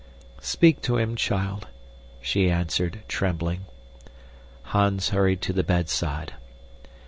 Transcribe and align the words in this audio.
"Speak 0.41 0.81
to 0.81 0.97
him, 0.97 1.15
child," 1.15 1.67
she 2.21 2.49
answered, 2.49 3.03
trembling. 3.07 3.65
Hans 4.73 5.09
hurried 5.09 5.41
to 5.43 5.53
the 5.53 5.61
bedside. 5.63 6.33